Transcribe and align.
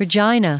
Regina. 0.00 0.52